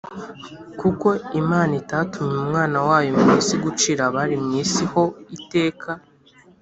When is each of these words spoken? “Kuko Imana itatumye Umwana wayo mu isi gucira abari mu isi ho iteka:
“Kuko 0.79 1.07
Imana 1.41 1.73
itatumye 1.81 2.35
Umwana 2.43 2.77
wayo 2.87 3.11
mu 3.21 3.29
isi 3.39 3.55
gucira 3.63 4.01
abari 4.09 4.35
mu 4.43 4.51
isi 4.63 4.83
ho 4.91 5.03
iteka: 5.37 5.89